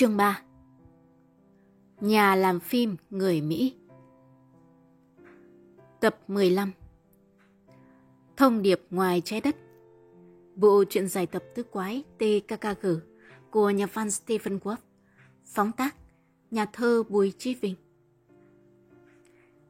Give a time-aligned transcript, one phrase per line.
[0.00, 0.42] Chương 3
[2.00, 3.74] Nhà làm phim người Mỹ.
[6.00, 6.72] Tập 15
[8.36, 9.56] Thông điệp ngoài trái đất.
[10.56, 12.86] Bộ truyện dài tập tứ quái TKKG
[13.50, 14.76] của nhà văn Stephen Wolf,
[15.44, 15.96] Phóng tác
[16.50, 17.74] Nhà thơ Bùi Chí Vinh.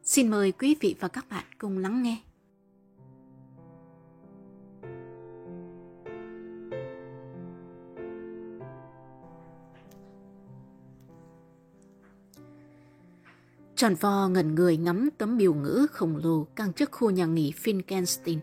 [0.03, 2.17] Xin mời quý vị và các bạn cùng lắng nghe.
[13.81, 17.53] Tròn vo ngẩn người ngắm tấm biểu ngữ khổng lồ căng trước khu nhà nghỉ
[17.63, 18.39] Finkenstein.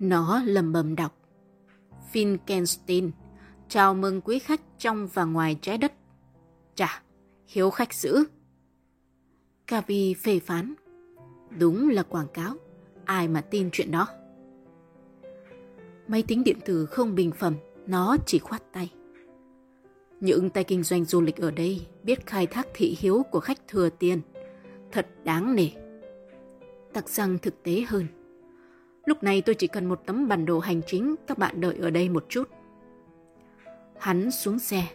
[0.00, 1.18] Nó lầm bầm đọc.
[2.12, 3.10] Finkenstein,
[3.68, 5.92] chào mừng quý khách trong và ngoài trái đất.
[6.74, 7.02] Chà,
[7.46, 8.24] hiếu khách dữ.
[9.66, 10.74] Gabi phê phán.
[11.58, 12.54] Đúng là quảng cáo,
[13.04, 14.06] ai mà tin chuyện đó.
[16.08, 17.54] Máy tính điện tử không bình phẩm,
[17.86, 18.92] nó chỉ khoát tay.
[20.20, 23.58] Những tay kinh doanh du lịch ở đây biết khai thác thị hiếu của khách
[23.68, 24.20] thừa tiền.
[24.92, 25.68] Thật đáng nể.
[26.92, 28.06] Tặc rằng thực tế hơn.
[29.04, 31.90] Lúc này tôi chỉ cần một tấm bản đồ hành chính, các bạn đợi ở
[31.90, 32.48] đây một chút.
[33.98, 34.86] Hắn xuống xe,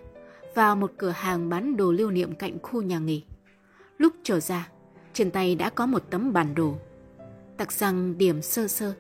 [0.56, 3.24] vào một cửa hàng bán đồ lưu niệm cạnh khu nhà nghỉ.
[3.98, 4.70] Lúc trở ra,
[5.14, 6.76] trên tay đã có một tấm bản đồ.
[7.58, 8.94] Tặc rằng điểm sơ sơ.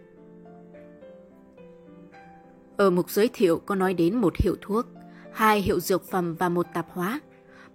[2.77, 4.85] Ở mục giới thiệu có nói đến một hiệu thuốc
[5.33, 7.19] hai hiệu dược phẩm và một tạp hóa,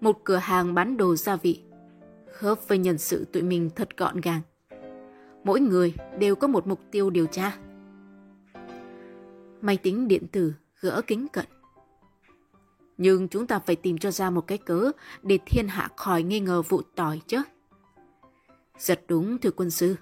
[0.00, 1.62] một cửa hàng bán đồ gia vị.
[2.32, 4.40] Khớp với nhân sự tụi mình thật gọn gàng.
[5.44, 7.58] Mỗi người đều có một mục tiêu điều tra.
[9.60, 11.46] Máy tính điện tử gỡ kính cận.
[12.98, 14.90] Nhưng chúng ta phải tìm cho ra một cái cớ
[15.22, 17.42] để thiên hạ khỏi nghi ngờ vụ tỏi chứ.
[18.78, 19.96] Giật đúng thưa quân sư.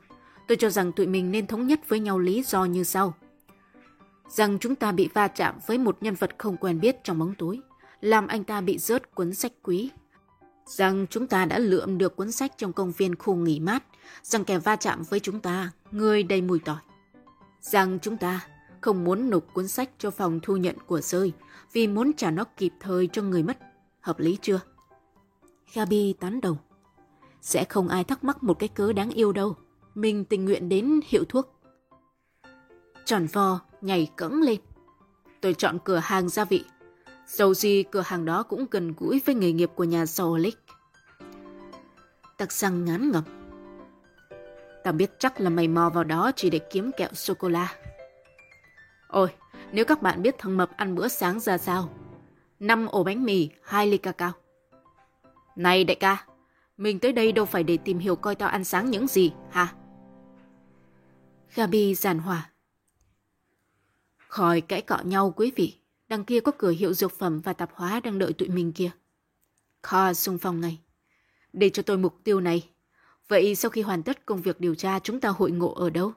[0.48, 3.14] Tôi cho rằng tụi mình nên thống nhất với nhau lý do như sau
[4.28, 7.34] rằng chúng ta bị va chạm với một nhân vật không quen biết trong bóng
[7.38, 7.60] tối,
[8.00, 9.90] làm anh ta bị rớt cuốn sách quý.
[10.66, 13.84] Rằng chúng ta đã lượm được cuốn sách trong công viên khu nghỉ mát,
[14.22, 16.80] rằng kẻ va chạm với chúng ta, người đầy mùi tỏi.
[17.60, 18.46] Rằng chúng ta
[18.80, 21.32] không muốn nộp cuốn sách cho phòng thu nhận của rơi
[21.72, 23.58] vì muốn trả nó kịp thời cho người mất.
[24.00, 24.60] Hợp lý chưa?
[25.74, 26.58] Gabi tán đầu.
[27.42, 29.56] Sẽ không ai thắc mắc một cái cớ đáng yêu đâu.
[29.94, 31.60] Mình tình nguyện đến hiệu thuốc.
[33.04, 34.60] Tròn vo nhảy cẫng lên.
[35.40, 36.64] Tôi chọn cửa hàng gia vị.
[37.26, 40.58] Dầu gì cửa hàng đó cũng gần gũi với nghề nghiệp của nhà giàu Lick.
[42.36, 43.24] Tặc răng ngán ngẩm.
[44.84, 47.74] Tao biết chắc là mày mò vào đó chỉ để kiếm kẹo sô-cô-la.
[49.08, 49.28] Ôi,
[49.72, 51.90] nếu các bạn biết thằng Mập ăn bữa sáng ra sao?
[52.60, 54.32] năm ổ bánh mì, hai ly cacao.
[55.56, 56.26] Này đại ca,
[56.76, 59.68] mình tới đây đâu phải để tìm hiểu coi tao ăn sáng những gì, hả?
[61.54, 62.50] Gabi giàn hòa.
[64.36, 65.74] Khỏi cãi cọ nhau quý vị,
[66.08, 68.90] đằng kia có cửa hiệu dược phẩm và tạp hóa đang đợi tụi mình kia.
[69.82, 70.80] Kho xung phong ngay.
[71.52, 72.68] Để cho tôi mục tiêu này.
[73.28, 76.12] Vậy sau khi hoàn tất công việc điều tra chúng ta hội ngộ ở đâu?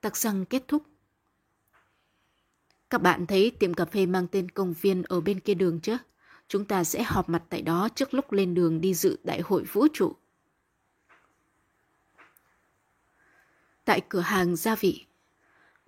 [0.00, 0.82] Tặc răng kết thúc.
[2.90, 5.96] Các bạn thấy tiệm cà phê mang tên công viên ở bên kia đường chứ?
[6.48, 9.64] Chúng ta sẽ họp mặt tại đó trước lúc lên đường đi dự đại hội
[9.72, 10.16] vũ trụ.
[13.84, 15.06] Tại cửa hàng gia vị,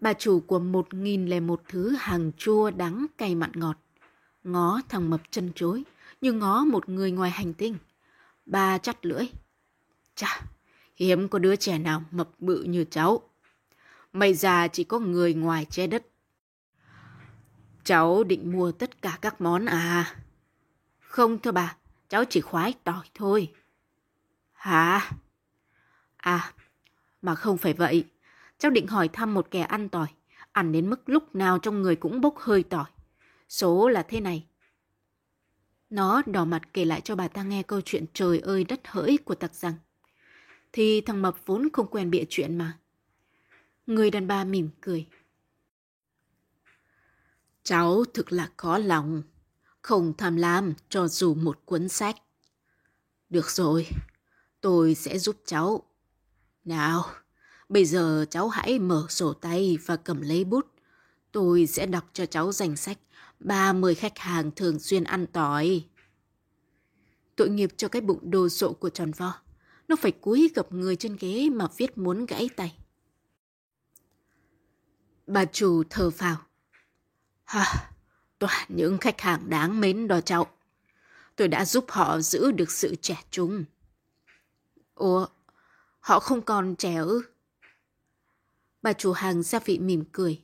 [0.04, 3.76] bà chủ của một nghìn lẻ một thứ hàng chua đắng cay mặn ngọt.
[4.44, 5.84] Ngó thằng mập chân chối,
[6.20, 7.76] như ngó một người ngoài hành tinh.
[8.46, 9.26] Bà chắt lưỡi.
[10.14, 10.40] Chà,
[10.96, 13.20] hiếm có đứa trẻ nào mập bự như cháu.
[14.12, 16.06] Mày già chỉ có người ngoài che đất.
[17.84, 20.16] Cháu định mua tất cả các món à?
[21.00, 21.76] Không thưa bà,
[22.08, 23.52] cháu chỉ khoái tỏi thôi.
[24.52, 25.10] Hả?
[26.16, 26.52] À,
[27.22, 28.04] mà không phải vậy.
[28.64, 30.06] Cháu định hỏi thăm một kẻ ăn tỏi,
[30.52, 32.84] ăn đến mức lúc nào trong người cũng bốc hơi tỏi.
[33.48, 34.46] Số là thế này.
[35.90, 39.18] Nó đỏ mặt kể lại cho bà ta nghe câu chuyện trời ơi đất hỡi
[39.24, 39.74] của tặc rằng.
[40.72, 42.78] Thì thằng Mập vốn không quen bịa chuyện mà.
[43.86, 45.06] Người đàn bà mỉm cười.
[47.62, 49.22] Cháu thực là có lòng,
[49.82, 52.16] không tham lam cho dù một cuốn sách.
[53.30, 53.86] Được rồi,
[54.60, 55.82] tôi sẽ giúp cháu.
[56.64, 57.04] Nào,
[57.68, 60.66] Bây giờ cháu hãy mở sổ tay và cầm lấy bút.
[61.32, 62.98] Tôi sẽ đọc cho cháu danh sách
[63.40, 65.84] 30 khách hàng thường xuyên ăn tỏi.
[67.36, 69.34] Tội nghiệp cho cái bụng đồ sộ của tròn vo.
[69.88, 72.76] Nó phải cúi gặp người trên ghế mà viết muốn gãy tay.
[75.26, 76.36] Bà chủ thở phào.
[77.44, 77.90] Ha,
[78.38, 80.46] toàn những khách hàng đáng mến đó cháu.
[81.36, 83.64] Tôi đã giúp họ giữ được sự trẻ trung.
[84.94, 85.26] Ủa,
[86.00, 87.22] họ không còn trẻ ư?
[88.84, 90.42] Bà chủ hàng gia vị mỉm cười.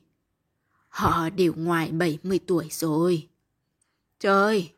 [0.89, 3.29] Họ đều ngoài 70 tuổi rồi.
[4.19, 4.73] Trời,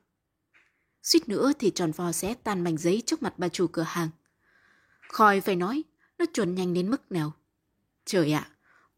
[1.04, 4.10] Suýt nữa thì tròn vo sẽ tan mảnh giấy trước mặt bà chủ cửa hàng.
[5.10, 5.84] Khỏi phải nói,
[6.18, 7.34] nó chuẩn nhanh đến mức nào.
[8.06, 8.50] Trời ạ,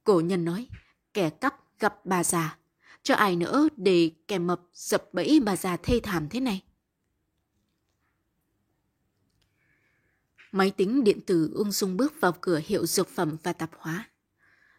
[0.03, 0.67] cổ nhân nói,
[1.13, 2.57] kẻ cắp gặp bà già.
[3.03, 6.63] Cho ai nữa để kẻ mập dập bẫy bà già thê thảm thế này.
[10.51, 14.09] Máy tính điện tử ung dung bước vào cửa hiệu dược phẩm và tạp hóa.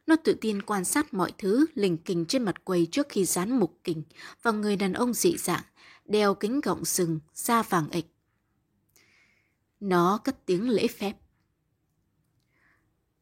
[0.07, 3.59] Nó tự tin quan sát mọi thứ lình kình trên mặt quầy trước khi dán
[3.59, 4.03] mục kình
[4.43, 5.63] vào người đàn ông dị dạng,
[6.05, 8.07] đeo kính gọng sừng, da vàng ịch.
[9.81, 11.13] Nó cất tiếng lễ phép.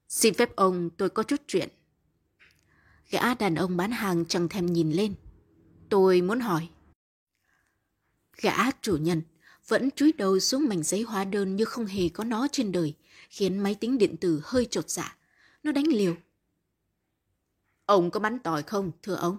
[0.08, 1.68] Xin phép ông, tôi có chút chuyện.
[3.10, 5.14] Gã đàn ông bán hàng chẳng thèm nhìn lên.
[5.88, 6.68] Tôi muốn hỏi.
[8.36, 9.22] Gã chủ nhân
[9.68, 12.94] vẫn chúi đầu xuống mảnh giấy hóa đơn như không hề có nó trên đời,
[13.30, 15.16] khiến máy tính điện tử hơi trột dạ.
[15.62, 16.16] Nó đánh liều.
[17.86, 19.38] Ông có bắn tỏi không, thưa ông?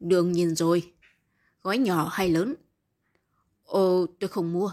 [0.00, 0.92] Đương nhiên rồi.
[1.62, 2.54] Gói nhỏ hay lớn?
[3.64, 4.72] Ồ, tôi không mua.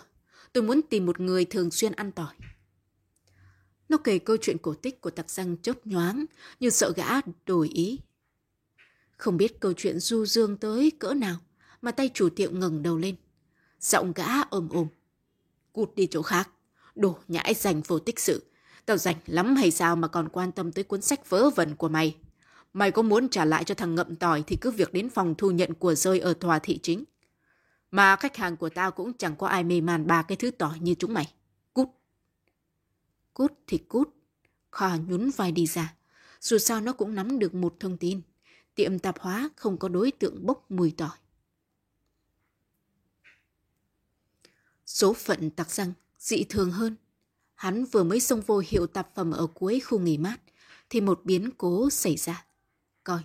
[0.53, 2.35] Tôi muốn tìm một người thường xuyên ăn tỏi.
[3.89, 6.25] Nó kể câu chuyện cổ tích của tặc răng chớp nhoáng,
[6.59, 7.07] như sợ gã
[7.45, 7.99] đổi ý.
[9.17, 11.37] Không biết câu chuyện du dương tới cỡ nào,
[11.81, 13.15] mà tay chủ tiệm ngẩng đầu lên.
[13.79, 14.87] Giọng gã ồm ồm.
[15.73, 16.49] Cút đi chỗ khác,
[16.95, 18.48] đổ nhãi dành vô tích sự.
[18.89, 21.89] Tao rảnh lắm hay sao mà còn quan tâm tới cuốn sách vớ vẩn của
[21.89, 22.17] mày.
[22.73, 25.51] Mày có muốn trả lại cho thằng ngậm tỏi thì cứ việc đến phòng thu
[25.51, 27.03] nhận của rơi ở tòa thị chính.
[27.91, 30.79] Mà khách hàng của tao cũng chẳng có ai mê man ba cái thứ tỏi
[30.79, 31.33] như chúng mày.
[31.73, 31.87] Cút.
[33.33, 34.09] Cút thì cút.
[34.71, 35.95] Kha nhún vai đi ra.
[36.39, 38.21] Dù sao nó cũng nắm được một thông tin.
[38.75, 41.17] Tiệm tạp hóa không có đối tượng bốc mùi tỏi.
[44.85, 46.95] Số phận tặc răng, dị thường hơn.
[47.59, 50.37] Hắn vừa mới xông vô hiệu tạp phẩm ở cuối khu nghỉ mát,
[50.89, 52.45] thì một biến cố xảy ra.
[53.03, 53.19] Coi,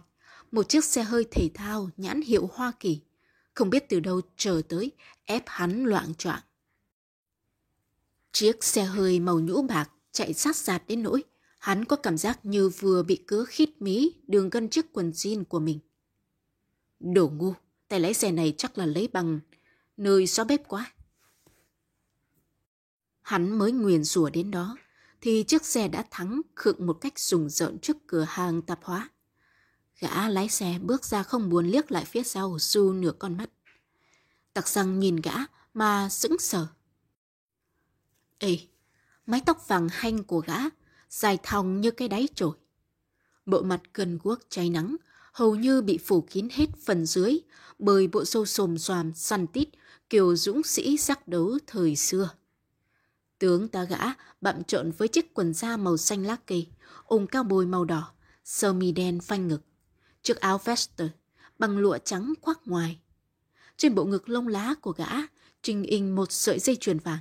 [0.52, 3.00] một chiếc xe hơi thể thao nhãn hiệu Hoa Kỳ,
[3.54, 4.92] không biết từ đâu chờ tới,
[5.24, 6.40] ép hắn loạn choạng.
[8.32, 11.24] Chiếc xe hơi màu nhũ bạc chạy sát sạt đến nỗi,
[11.58, 15.44] hắn có cảm giác như vừa bị cứa khít mí đường gân chiếc quần jean
[15.44, 15.78] của mình.
[17.00, 17.54] Đồ ngu,
[17.88, 19.40] tay lái xe này chắc là lấy bằng
[19.96, 20.92] nơi xóa bếp quá.
[23.24, 24.76] Hắn mới nguyền rủa đến đó,
[25.20, 29.08] thì chiếc xe đã thắng khựng một cách rùng rợn trước cửa hàng tạp hóa.
[30.00, 33.50] Gã lái xe bước ra không buồn liếc lại phía sau du nửa con mắt.
[34.52, 35.34] Tặc răng nhìn gã
[35.74, 36.66] mà sững sờ.
[38.38, 38.58] Ê,
[39.26, 40.58] mái tóc vàng hanh của gã
[41.08, 42.56] dài thòng như cái đáy trổi.
[43.46, 44.96] Bộ mặt gần guốc cháy nắng,
[45.32, 47.38] hầu như bị phủ kín hết phần dưới
[47.78, 49.68] bởi bộ râu xồm xoàm săn tít
[50.10, 52.30] kiểu dũng sĩ giác đấu thời xưa.
[53.44, 53.98] Tướng ta gã
[54.40, 56.68] bậm trộn với chiếc quần da màu xanh lá cây,
[57.06, 58.12] ủng cao bồi màu đỏ,
[58.44, 59.62] sơ mi đen phanh ngực,
[60.22, 60.90] chiếc áo vest
[61.58, 62.98] bằng lụa trắng khoác ngoài.
[63.76, 65.06] Trên bộ ngực lông lá của gã
[65.62, 67.18] trình in một sợi dây chuyền vàng.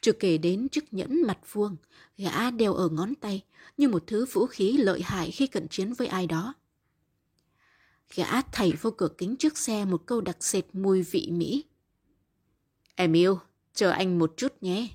[0.00, 1.76] Chưa kể đến chiếc nhẫn mặt vuông,
[2.16, 3.42] gã đeo ở ngón tay
[3.76, 6.54] như một thứ vũ khí lợi hại khi cận chiến với ai đó.
[8.14, 11.64] Gã thảy vô cửa kính trước xe một câu đặc sệt mùi vị Mỹ.
[12.94, 13.38] Em yêu,
[13.74, 14.88] chờ anh một chút nhé.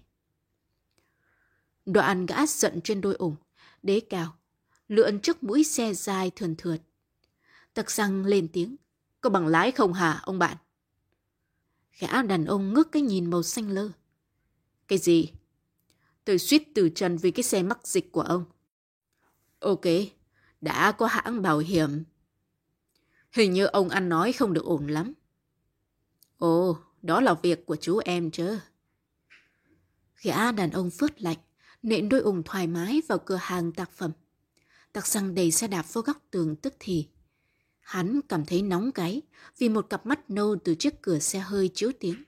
[1.94, 3.36] Đoạn gã giận trên đôi ủng,
[3.84, 4.38] đế cao,
[4.88, 6.82] lượn trước mũi xe dài thườn thượt.
[7.74, 8.76] Tặc răng lên tiếng,
[9.22, 10.58] có bằng lái không hả ông bạn?
[12.00, 13.90] Gã đàn ông ngước cái nhìn màu xanh lơ.
[14.88, 15.32] Cái gì?
[16.26, 18.46] Tôi suýt từ trần vì cái xe mắc dịch của ông.
[19.60, 19.86] Ok,
[20.62, 22.04] đã có hãng bảo hiểm.
[23.32, 25.14] Hình như ông ăn nói không được ổn lắm.
[26.38, 28.60] Ồ, đó là việc của chú em chứ.
[30.22, 31.38] Gã đàn ông phớt lạnh,
[31.82, 34.12] nện đôi ủng thoải mái vào cửa hàng tác phẩm.
[34.94, 37.08] Tặc xăng đầy xe đạp vô góc tường tức thì.
[37.80, 39.22] Hắn cảm thấy nóng gáy
[39.58, 42.24] vì một cặp mắt nâu từ chiếc cửa xe hơi chiếu tiếng.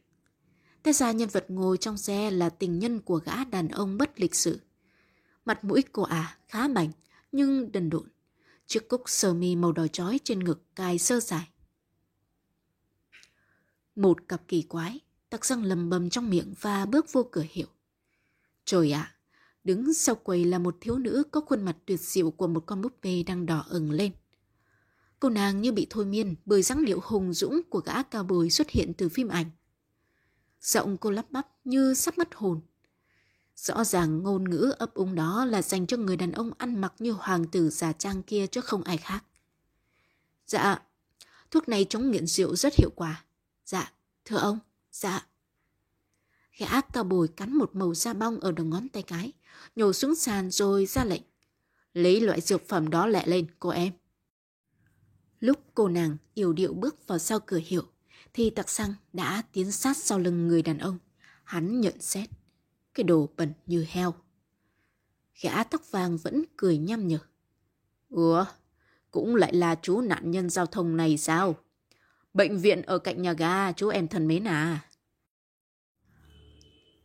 [0.84, 4.20] Té ra nhân vật ngồi trong xe là tình nhân của gã đàn ông bất
[4.20, 4.62] lịch sự.
[5.46, 6.91] Mặt mũi cô ả khá mảnh
[7.31, 8.08] nhưng đần độn.
[8.67, 11.48] Chiếc cúc sơ mi màu đỏ chói trên ngực cài sơ dài.
[13.96, 17.67] Một cặp kỳ quái, tặc răng lầm bầm trong miệng và bước vô cửa hiệu.
[18.65, 19.15] Trời ạ,
[19.63, 22.81] Đứng sau quầy là một thiếu nữ có khuôn mặt tuyệt diệu của một con
[22.81, 24.11] búp bê đang đỏ ửng lên.
[25.19, 28.49] Cô nàng như bị thôi miên bởi dáng điệu hùng dũng của gã cao bồi
[28.49, 29.45] xuất hiện từ phim ảnh.
[30.61, 32.61] Giọng cô lắp bắp như sắp mất hồn.
[33.55, 36.93] Rõ ràng ngôn ngữ ấp úng đó là dành cho người đàn ông ăn mặc
[36.99, 39.23] như hoàng tử giả trang kia chứ không ai khác.
[40.47, 40.81] Dạ,
[41.51, 43.25] thuốc này chống nghiện rượu rất hiệu quả.
[43.65, 43.93] Dạ,
[44.25, 44.59] thưa ông,
[44.91, 45.27] dạ.
[46.58, 49.31] Gã cao bồi cắn một màu da bong ở đầu ngón tay cái,
[49.75, 51.22] nhổ xuống sàn rồi ra lệnh.
[51.93, 53.93] Lấy loại dược phẩm đó lẹ lên, cô em.
[55.39, 57.84] Lúc cô nàng yểu điệu bước vào sau cửa hiệu,
[58.34, 60.98] thì tặc xăng đã tiến sát sau lưng người đàn ông.
[61.43, 62.29] Hắn nhận xét.
[62.93, 64.13] Cái đồ bẩn như heo.
[65.41, 67.17] Gã tóc vàng vẫn cười nhăm nhở.
[68.10, 68.46] Ủa,
[69.12, 71.55] cũng lại là chú nạn nhân giao thông này sao?
[72.34, 74.86] Bệnh viện ở cạnh nhà ga, chú em thân mến à?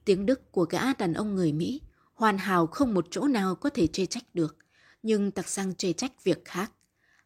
[0.07, 1.81] Tiếng Đức của gã đàn ông người Mỹ
[2.15, 4.57] hoàn hảo không một chỗ nào có thể chê trách được.
[5.03, 6.73] Nhưng tặc sang chê trách việc khác.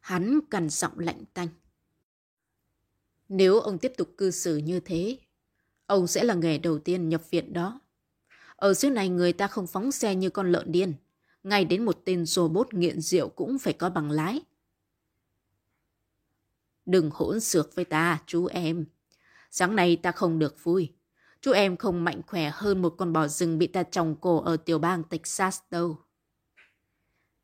[0.01, 1.49] Hắn cằn giọng lạnh tanh.
[3.29, 5.19] Nếu ông tiếp tục cư xử như thế,
[5.87, 7.81] ông sẽ là nghề đầu tiên nhập viện đó.
[8.57, 10.95] Ở xứ này người ta không phóng xe như con lợn điên.
[11.43, 14.41] Ngay đến một tên robot nghiện rượu cũng phải có bằng lái.
[16.87, 18.85] Đừng hỗn xược với ta, chú em.
[19.51, 20.93] Sáng nay ta không được vui.
[21.41, 24.57] Chú em không mạnh khỏe hơn một con bò rừng bị ta trồng cổ ở
[24.57, 25.99] tiểu bang Texas đâu.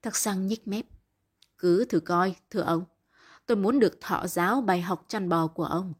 [0.02, 0.86] Thắc sang nhích mép.
[1.58, 2.84] Cứ thử coi, thưa ông.
[3.46, 5.94] Tôi muốn được thọ giáo bài học chăn bò của ông.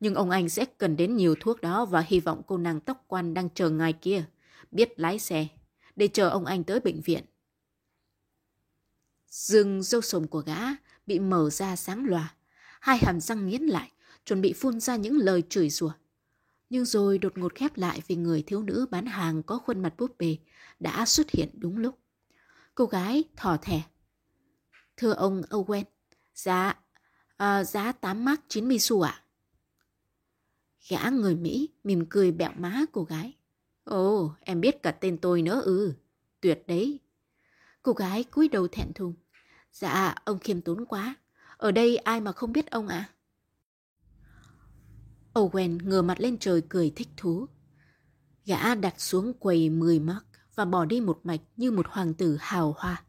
[0.00, 3.04] Nhưng ông anh sẽ cần đến nhiều thuốc đó và hy vọng cô nàng tóc
[3.08, 4.24] quan đang chờ ngài kia,
[4.70, 5.46] biết lái xe,
[5.96, 7.24] để chờ ông anh tới bệnh viện.
[9.28, 10.58] Rừng râu sồm của gã
[11.06, 12.34] bị mở ra sáng loà,
[12.80, 13.92] hai hàm răng nghiến lại,
[14.24, 15.92] chuẩn bị phun ra những lời chửi rủa.
[16.70, 19.94] Nhưng rồi đột ngột khép lại vì người thiếu nữ bán hàng có khuôn mặt
[19.98, 20.36] búp bê
[20.80, 21.98] đã xuất hiện đúng lúc.
[22.74, 23.82] Cô gái thỏ thẻ.
[24.96, 25.84] Thưa ông Owen,
[26.34, 26.74] giá,
[27.36, 29.10] à, giá 8 mark 90 xu ạ.
[29.10, 29.22] À?
[30.88, 33.36] Gã người Mỹ mỉm cười bẹo má cô gái.
[33.84, 35.94] Ồ, em biết cả tên tôi nữa ư.
[36.40, 37.00] Tuyệt đấy.
[37.82, 39.14] Cô gái cúi đầu thẹn thùng.
[39.72, 41.14] Dạ, ông khiêm tốn quá.
[41.56, 43.08] Ở đây ai mà không biết ông ạ?
[43.10, 43.15] À?
[45.36, 47.46] Owen ngửa mặt lên trời cười thích thú.
[48.44, 50.24] Gã đặt xuống quầy 10 mark
[50.54, 53.02] và bỏ đi một mạch như một hoàng tử hào hoa.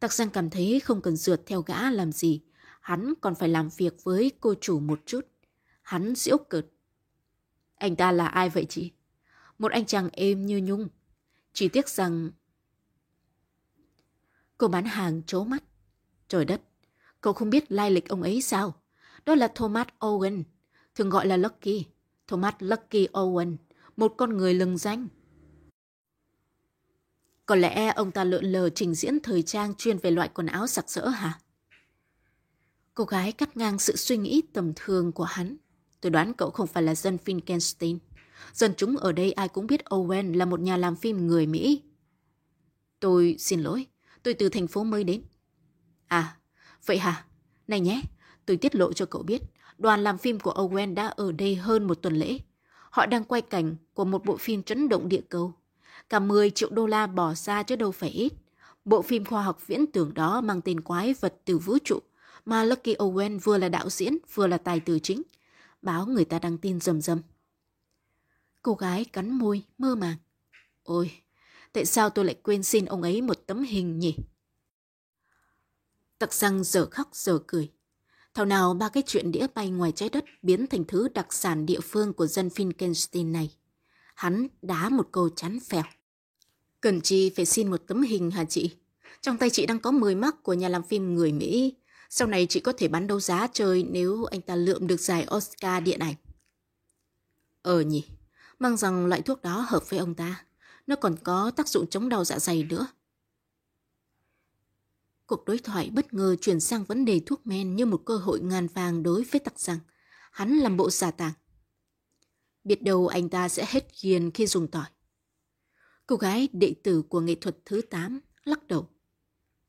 [0.00, 2.42] Tặc Giang cảm thấy không cần rượt theo gã làm gì,
[2.80, 5.26] hắn còn phải làm việc với cô chủ một chút.
[5.82, 6.66] Hắn giễu cợt.
[7.74, 8.92] Anh ta là ai vậy chị?
[9.58, 10.88] Một anh chàng êm như nhung.
[11.52, 12.30] Chỉ tiếc rằng...
[14.58, 15.62] Cô bán hàng trố mắt.
[16.28, 16.60] Trời đất,
[17.20, 18.74] cậu không biết lai lịch ông ấy sao?
[19.26, 20.42] Đó là Thomas Owen,
[20.94, 21.86] thường gọi là Lucky.
[22.26, 23.56] Thomas Lucky Owen,
[23.96, 25.08] một con người lừng danh.
[27.46, 30.66] Có lẽ ông ta lượn lờ trình diễn thời trang chuyên về loại quần áo
[30.66, 31.38] sặc sỡ hả?
[32.94, 35.56] Cô gái cắt ngang sự suy nghĩ tầm thường của hắn.
[36.00, 37.98] Tôi đoán cậu không phải là dân Finkenstein.
[38.52, 41.82] Dân chúng ở đây ai cũng biết Owen là một nhà làm phim người Mỹ.
[43.00, 43.86] Tôi xin lỗi,
[44.22, 45.22] tôi từ thành phố mới đến.
[46.06, 46.36] À,
[46.86, 47.26] vậy hả?
[47.68, 48.02] Này nhé,
[48.46, 49.42] tôi tiết lộ cho cậu biết,
[49.78, 52.38] đoàn làm phim của Owen đã ở đây hơn một tuần lễ.
[52.90, 55.52] Họ đang quay cảnh của một bộ phim chấn động địa cầu.
[56.08, 58.32] Cả 10 triệu đô la bỏ ra chứ đâu phải ít.
[58.84, 61.98] Bộ phim khoa học viễn tưởng đó mang tên quái vật từ vũ trụ,
[62.44, 65.22] mà Lucky Owen vừa là đạo diễn, vừa là tài tử chính.
[65.82, 67.20] Báo người ta đăng tin rầm rầm.
[68.62, 70.16] Cô gái cắn môi, mơ màng.
[70.82, 71.10] Ôi,
[71.72, 74.16] tại sao tôi lại quên xin ông ấy một tấm hình nhỉ?
[76.18, 77.70] Tặc răng giờ khóc giờ cười.
[78.34, 81.66] Thảo nào ba cái chuyện đĩa bay ngoài trái đất biến thành thứ đặc sản
[81.66, 83.54] địa phương của dân Finkenstein này.
[84.14, 85.82] Hắn đá một câu chán phèo.
[86.80, 88.76] Cần chi phải xin một tấm hình hả chị?
[89.20, 91.74] Trong tay chị đang có 10 mắc của nhà làm phim người Mỹ.
[92.10, 95.26] Sau này chị có thể bán đấu giá chơi nếu anh ta lượm được giải
[95.36, 96.14] Oscar điện ảnh.
[97.62, 98.04] Ờ nhỉ,
[98.58, 100.44] mang rằng loại thuốc đó hợp với ông ta.
[100.86, 102.86] Nó còn có tác dụng chống đau dạ dày nữa.
[105.26, 108.40] Cuộc đối thoại bất ngờ chuyển sang vấn đề thuốc men như một cơ hội
[108.40, 109.78] ngàn vàng đối với tặc rằng
[110.32, 111.32] hắn làm bộ xà tàng.
[112.64, 114.86] Biết đâu anh ta sẽ hết ghiền khi dùng tỏi.
[116.06, 118.88] Cô gái đệ tử của nghệ thuật thứ 8 lắc đầu.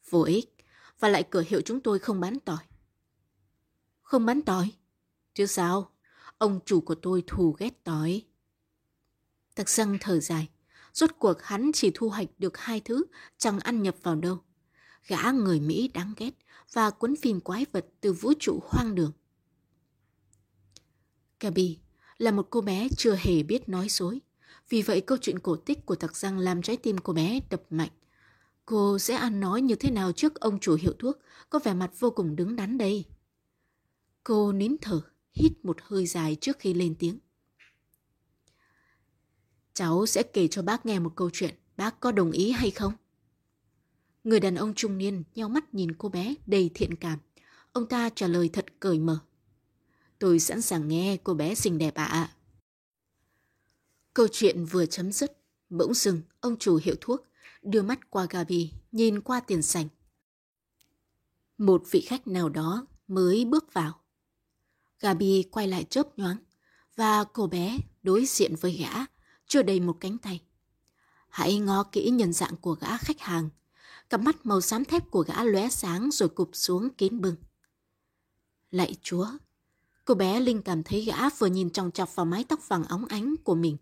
[0.10, 0.56] Vô ích,
[1.00, 2.64] và lại cửa hiệu chúng tôi không bán tỏi.
[4.02, 4.72] Không bán tỏi?
[5.34, 5.92] Chứ sao?
[6.38, 8.24] Ông chủ của tôi thù ghét tỏi.
[9.56, 10.50] Tặc răng thở dài.
[10.94, 13.04] Rốt cuộc hắn chỉ thu hoạch được hai thứ,
[13.38, 14.40] chẳng ăn nhập vào đâu.
[15.08, 16.32] Gã người Mỹ đáng ghét
[16.74, 19.12] và cuốn phim quái vật từ vũ trụ hoang đường.
[21.40, 21.80] Gabi
[22.18, 24.22] là một cô bé chưa hề biết nói dối.
[24.70, 27.62] Vì vậy câu chuyện cổ tích của tặc răng làm trái tim cô bé đập
[27.70, 27.90] mạnh.
[28.66, 31.18] Cô sẽ ăn nói như thế nào trước ông chủ hiệu thuốc
[31.50, 33.06] có vẻ mặt vô cùng đứng đắn đây.
[34.24, 35.02] Cô nín thở,
[35.34, 37.20] hít một hơi dài trước khi lên tiếng.
[39.74, 42.94] Cháu sẽ kể cho bác nghe một câu chuyện, bác có đồng ý hay không?
[44.26, 47.20] Người đàn ông trung niên nhau mắt nhìn cô bé đầy thiện cảm.
[47.72, 49.20] Ông ta trả lời thật cởi mở.
[50.20, 52.06] Tôi sẵn sàng nghe cô bé xinh đẹp ạ.
[52.06, 52.34] À.
[54.14, 55.38] Câu chuyện vừa chấm dứt,
[55.70, 57.28] bỗng dừng ông chủ hiệu thuốc
[57.62, 59.88] đưa mắt qua Gabi, nhìn qua tiền sảnh.
[61.58, 64.02] Một vị khách nào đó mới bước vào.
[65.00, 66.38] Gabi quay lại chớp nhoáng
[66.96, 69.06] và cô bé đối diện với gã
[69.48, 70.42] chưa đầy một cánh tay.
[71.30, 73.50] Hãy ngó kỹ nhân dạng của gã khách hàng.
[74.10, 77.36] Cặp mắt màu xám thép của gã lóe sáng rồi cụp xuống kín bưng.
[78.72, 79.28] Lạy chúa!
[80.06, 83.06] Cô bé Linh cảm thấy gã vừa nhìn tròng chọc vào mái tóc vàng óng
[83.06, 83.78] ánh của mình.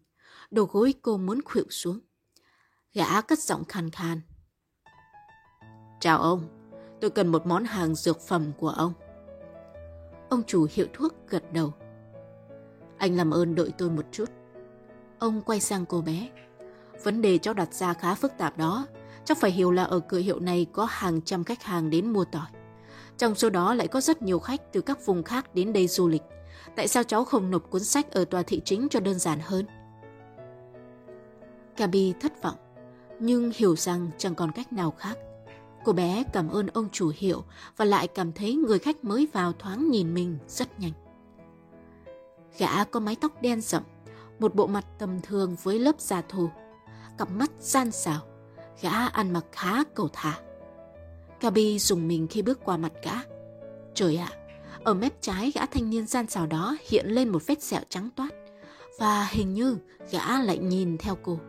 [0.51, 1.99] Đầu gối cô muốn khuỵu xuống.
[2.93, 4.21] Gã cất giọng khàn khàn.
[5.99, 6.47] Chào ông,
[7.01, 8.93] tôi cần một món hàng dược phẩm của ông.
[10.29, 11.73] Ông chủ hiệu thuốc gật đầu.
[12.97, 14.29] Anh làm ơn đợi tôi một chút.
[15.19, 16.29] Ông quay sang cô bé.
[17.03, 18.87] Vấn đề cháu đặt ra khá phức tạp đó.
[19.25, 22.25] Chắc phải hiểu là ở cửa hiệu này có hàng trăm khách hàng đến mua
[22.25, 22.47] tỏi.
[23.17, 26.07] Trong số đó lại có rất nhiều khách từ các vùng khác đến đây du
[26.07, 26.21] lịch.
[26.75, 29.65] Tại sao cháu không nộp cuốn sách ở tòa thị chính cho đơn giản hơn?
[31.77, 32.55] Gabi thất vọng,
[33.19, 35.17] nhưng hiểu rằng chẳng còn cách nào khác.
[35.85, 37.43] Cô bé cảm ơn ông chủ hiệu
[37.77, 40.91] và lại cảm thấy người khách mới vào thoáng nhìn mình rất nhanh.
[42.57, 43.83] Gã có mái tóc đen rậm,
[44.39, 46.49] một bộ mặt tầm thường với lớp da thù,
[47.17, 48.21] cặp mắt gian xảo,
[48.81, 50.39] gã ăn mặc khá cầu thả.
[51.41, 53.13] Gabi dùng mình khi bước qua mặt gã.
[53.93, 54.31] Trời ạ,
[54.83, 58.09] ở mép trái gã thanh niên gian xảo đó hiện lên một vết sẹo trắng
[58.15, 58.29] toát
[58.99, 59.77] và hình như
[60.11, 61.39] gã lại nhìn theo cô.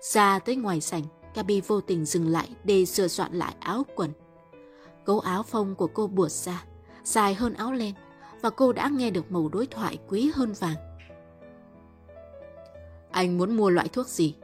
[0.00, 1.02] Ra tới ngoài sảnh,
[1.34, 4.10] Gabi vô tình dừng lại để sửa soạn lại áo quần.
[5.04, 6.64] Cấu áo phông của cô buột ra,
[7.04, 7.94] dài hơn áo len
[8.40, 10.76] và cô đã nghe được màu đối thoại quý hơn vàng.
[13.10, 14.34] Anh muốn mua loại thuốc gì?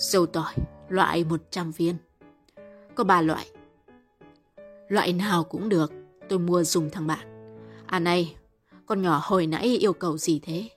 [0.00, 0.54] Dầu tỏi,
[0.88, 1.96] loại 100 viên.
[2.94, 3.46] Có ba loại.
[4.88, 5.92] Loại nào cũng được,
[6.28, 7.54] tôi mua dùng thằng bạn.
[7.86, 8.36] À này,
[8.86, 10.68] con nhỏ hồi nãy yêu cầu gì thế?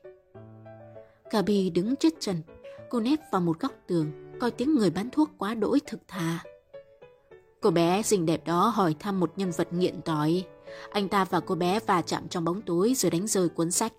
[1.32, 2.42] Gabi đứng chết chân,
[2.90, 6.44] cô nép vào một góc tường, coi tiếng người bán thuốc quá đỗi thực thà.
[7.62, 10.46] Cô bé xinh đẹp đó hỏi thăm một nhân vật nghiện tỏi.
[10.92, 13.94] Anh ta và cô bé va chạm trong bóng tối rồi đánh rơi cuốn sách.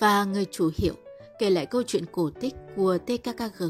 [0.00, 0.94] Và người chủ hiệu
[1.38, 3.64] kể lại câu chuyện cổ tích của TKKG.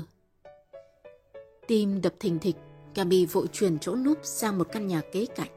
[1.66, 2.56] Tim đập thình thịch,
[2.94, 5.50] Gabi vội chuyển chỗ núp sang một căn nhà kế cạnh.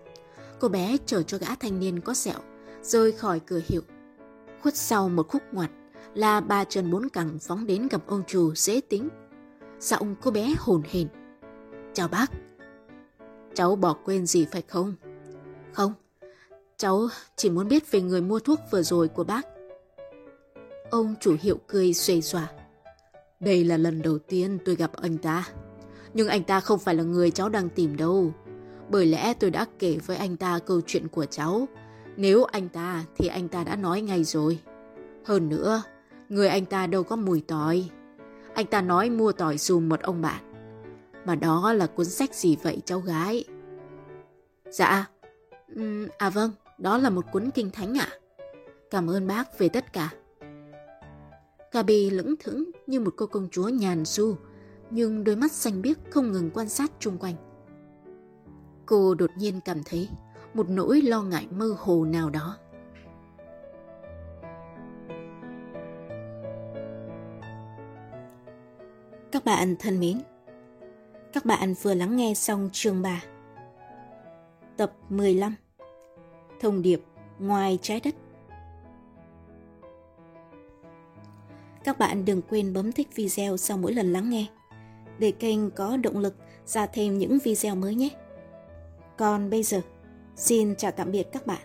[0.60, 2.39] Cô bé chở cho gã thanh niên có sẹo,
[2.82, 3.82] rơi khỏi cửa hiệu.
[4.62, 5.72] Khuất sau một khúc ngoặt
[6.13, 9.10] là ba chân bốn cẳng phóng đến gặp ông chủ dễ tính.
[9.80, 11.08] Giọng cô bé hồn hển.
[11.93, 12.32] Chào bác.
[13.54, 14.93] Cháu bỏ quên gì phải không?
[15.74, 15.93] Không,
[16.78, 19.48] cháu chỉ muốn biết về người mua thuốc vừa rồi của bác.
[20.89, 22.47] Ông chủ hiệu cười xuề xòa.
[23.39, 25.47] Đây là lần đầu tiên tôi gặp anh ta.
[26.13, 28.34] Nhưng anh ta không phải là người cháu đang tìm đâu.
[28.89, 31.67] Bởi lẽ tôi đã kể với anh ta câu chuyện của cháu.
[32.17, 34.60] Nếu anh ta thì anh ta đã nói ngay rồi.
[35.25, 35.84] Hơn nữa,
[36.30, 37.89] người anh ta đâu có mùi tỏi.
[38.54, 40.43] Anh ta nói mua tỏi dùm một ông bạn.
[41.25, 43.43] Mà đó là cuốn sách gì vậy cháu gái?
[44.65, 45.08] Dạ,
[46.17, 48.10] à vâng, đó là một cuốn kinh thánh ạ.
[48.91, 50.10] Cảm ơn bác về tất cả.
[51.71, 54.36] Gabi lững thững như một cô công chúa nhàn du,
[54.89, 57.36] nhưng đôi mắt xanh biếc không ngừng quan sát chung quanh.
[58.86, 60.10] Cô đột nhiên cảm thấy
[60.53, 62.58] một nỗi lo ngại mơ hồ nào đó.
[69.32, 70.21] Các bạn thân mến,
[71.34, 73.23] các bạn vừa lắng nghe xong chương 3.
[74.77, 75.55] Tập 15
[76.60, 77.01] Thông điệp
[77.39, 78.15] ngoài trái đất
[81.84, 84.46] Các bạn đừng quên bấm thích video sau mỗi lần lắng nghe
[85.20, 88.10] để kênh có động lực ra thêm những video mới nhé.
[89.18, 89.82] Còn bây giờ,
[90.36, 91.62] xin chào tạm biệt các bạn.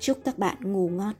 [0.00, 1.14] Chúc các bạn ngủ ngon.